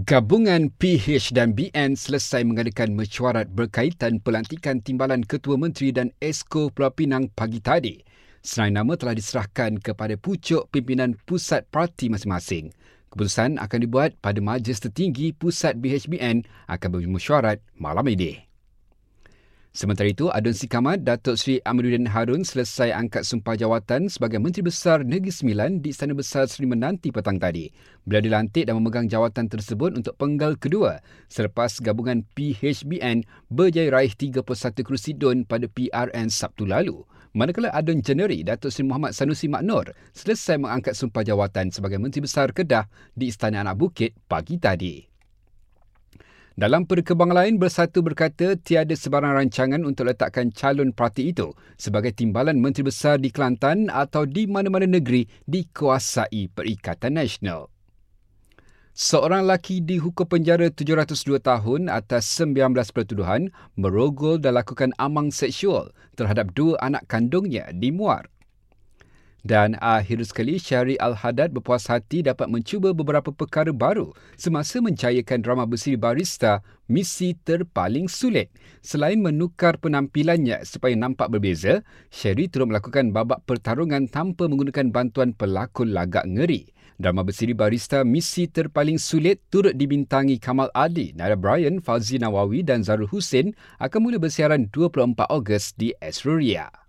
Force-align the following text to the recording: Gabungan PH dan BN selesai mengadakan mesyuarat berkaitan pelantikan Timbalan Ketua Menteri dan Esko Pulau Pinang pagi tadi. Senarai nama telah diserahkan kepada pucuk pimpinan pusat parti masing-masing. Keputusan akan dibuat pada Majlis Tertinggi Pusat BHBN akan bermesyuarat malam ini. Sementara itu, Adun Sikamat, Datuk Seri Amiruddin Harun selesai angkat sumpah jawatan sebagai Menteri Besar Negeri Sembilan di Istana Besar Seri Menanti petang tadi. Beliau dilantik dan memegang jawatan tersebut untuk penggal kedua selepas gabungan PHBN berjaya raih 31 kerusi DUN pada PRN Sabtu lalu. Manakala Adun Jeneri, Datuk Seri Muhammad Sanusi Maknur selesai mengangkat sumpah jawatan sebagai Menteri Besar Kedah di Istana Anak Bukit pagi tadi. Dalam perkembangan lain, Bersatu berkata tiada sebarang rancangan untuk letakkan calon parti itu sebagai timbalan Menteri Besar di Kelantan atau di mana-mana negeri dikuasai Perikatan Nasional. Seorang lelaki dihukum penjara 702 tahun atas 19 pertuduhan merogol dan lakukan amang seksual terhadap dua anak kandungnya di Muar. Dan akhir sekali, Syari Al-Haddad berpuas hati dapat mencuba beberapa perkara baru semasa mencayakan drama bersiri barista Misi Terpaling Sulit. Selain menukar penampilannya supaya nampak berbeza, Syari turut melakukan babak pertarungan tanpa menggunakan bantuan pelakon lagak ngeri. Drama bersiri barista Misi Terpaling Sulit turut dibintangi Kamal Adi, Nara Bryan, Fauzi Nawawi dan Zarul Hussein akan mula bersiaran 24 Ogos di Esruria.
Gabungan 0.00 0.72
PH 0.80 1.36
dan 1.36 1.52
BN 1.52 1.92
selesai 1.92 2.40
mengadakan 2.48 2.96
mesyuarat 2.96 3.52
berkaitan 3.52 4.16
pelantikan 4.16 4.80
Timbalan 4.80 5.20
Ketua 5.20 5.60
Menteri 5.60 5.92
dan 5.92 6.08
Esko 6.24 6.72
Pulau 6.72 6.88
Pinang 6.88 7.28
pagi 7.36 7.60
tadi. 7.60 8.00
Senarai 8.40 8.80
nama 8.80 8.96
telah 8.96 9.12
diserahkan 9.12 9.76
kepada 9.76 10.16
pucuk 10.16 10.72
pimpinan 10.72 11.20
pusat 11.28 11.68
parti 11.68 12.08
masing-masing. 12.08 12.72
Keputusan 13.12 13.60
akan 13.60 13.78
dibuat 13.84 14.16
pada 14.24 14.40
Majlis 14.40 14.80
Tertinggi 14.80 15.36
Pusat 15.36 15.76
BHBN 15.84 16.48
akan 16.72 16.88
bermesyuarat 16.96 17.60
malam 17.76 18.08
ini. 18.08 18.49
Sementara 19.70 20.10
itu, 20.10 20.26
Adun 20.34 20.50
Sikamat, 20.50 21.06
Datuk 21.06 21.38
Seri 21.38 21.62
Amiruddin 21.62 22.10
Harun 22.10 22.42
selesai 22.42 22.90
angkat 22.90 23.22
sumpah 23.22 23.54
jawatan 23.54 24.10
sebagai 24.10 24.42
Menteri 24.42 24.66
Besar 24.66 25.06
Negeri 25.06 25.30
Sembilan 25.30 25.78
di 25.78 25.94
Istana 25.94 26.10
Besar 26.10 26.50
Seri 26.50 26.66
Menanti 26.66 27.14
petang 27.14 27.38
tadi. 27.38 27.70
Beliau 28.02 28.18
dilantik 28.18 28.66
dan 28.66 28.82
memegang 28.82 29.06
jawatan 29.06 29.46
tersebut 29.46 29.94
untuk 29.94 30.18
penggal 30.18 30.58
kedua 30.58 30.98
selepas 31.30 31.78
gabungan 31.78 32.26
PHBN 32.34 33.22
berjaya 33.46 33.94
raih 33.94 34.10
31 34.10 34.42
kerusi 34.82 35.14
DUN 35.14 35.46
pada 35.46 35.70
PRN 35.70 36.34
Sabtu 36.34 36.66
lalu. 36.66 37.06
Manakala 37.30 37.70
Adun 37.70 38.02
Jeneri, 38.02 38.42
Datuk 38.42 38.74
Seri 38.74 38.90
Muhammad 38.90 39.14
Sanusi 39.14 39.46
Maknur 39.46 39.94
selesai 40.10 40.58
mengangkat 40.58 40.98
sumpah 40.98 41.22
jawatan 41.22 41.70
sebagai 41.70 42.02
Menteri 42.02 42.26
Besar 42.26 42.50
Kedah 42.50 42.90
di 43.14 43.30
Istana 43.30 43.62
Anak 43.62 43.78
Bukit 43.78 44.18
pagi 44.26 44.58
tadi. 44.58 45.09
Dalam 46.58 46.82
perkembangan 46.82 47.46
lain, 47.46 47.62
Bersatu 47.62 48.02
berkata 48.02 48.58
tiada 48.58 48.90
sebarang 48.90 49.38
rancangan 49.38 49.86
untuk 49.86 50.10
letakkan 50.10 50.50
calon 50.50 50.90
parti 50.90 51.30
itu 51.30 51.54
sebagai 51.78 52.10
timbalan 52.10 52.58
Menteri 52.58 52.90
Besar 52.90 53.22
di 53.22 53.30
Kelantan 53.30 53.86
atau 53.86 54.26
di 54.26 54.50
mana-mana 54.50 54.90
negeri 54.90 55.30
dikuasai 55.46 56.50
Perikatan 56.50 57.14
Nasional. 57.14 57.70
Seorang 58.90 59.46
lelaki 59.46 59.78
dihukum 59.78 60.26
penjara 60.26 60.66
702 60.68 61.38
tahun 61.38 61.86
atas 61.86 62.26
19 62.42 62.74
pertuduhan 62.90 63.54
merogol 63.78 64.42
dan 64.42 64.58
lakukan 64.58 64.90
amang 64.98 65.30
seksual 65.30 65.94
terhadap 66.18 66.50
dua 66.52 66.74
anak 66.82 67.06
kandungnya 67.06 67.70
di 67.70 67.94
Muar. 67.94 68.26
Dan 69.40 69.72
akhir 69.80 70.20
sekali, 70.28 70.60
Syari 70.60 71.00
Al-Haddad 71.00 71.56
berpuas 71.56 71.88
hati 71.88 72.20
dapat 72.20 72.52
mencuba 72.52 72.92
beberapa 72.92 73.32
perkara 73.32 73.72
baru 73.72 74.12
semasa 74.36 74.84
mencayakan 74.84 75.40
drama 75.40 75.64
bersiri 75.64 75.96
barista 75.96 76.60
Misi 76.92 77.32
Terpaling 77.32 78.10
Sulit. 78.12 78.52
Selain 78.84 79.16
menukar 79.16 79.80
penampilannya 79.80 80.60
supaya 80.68 80.92
nampak 80.92 81.32
berbeza, 81.32 81.80
Syari 82.12 82.52
turut 82.52 82.68
melakukan 82.68 83.16
babak 83.16 83.40
pertarungan 83.48 84.12
tanpa 84.12 84.44
menggunakan 84.44 84.92
bantuan 84.92 85.32
pelakon 85.32 85.96
lagak 85.96 86.28
ngeri. 86.28 86.68
Drama 87.00 87.24
bersiri 87.24 87.56
barista 87.56 88.04
Misi 88.04 88.44
Terpaling 88.44 89.00
Sulit 89.00 89.40
turut 89.48 89.72
dibintangi 89.72 90.36
Kamal 90.36 90.68
Adi, 90.76 91.16
Nara 91.16 91.32
Bryan, 91.32 91.80
Fauzi 91.80 92.20
Nawawi 92.20 92.60
dan 92.60 92.84
Zarul 92.84 93.08
Hussein 93.08 93.56
akan 93.80 94.00
mula 94.04 94.20
bersiaran 94.20 94.68
24 94.68 95.32
Ogos 95.32 95.72
di 95.80 95.96
Esruria. 95.96 96.79